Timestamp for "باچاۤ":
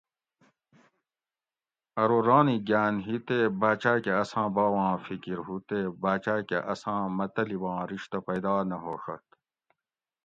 6.01-6.41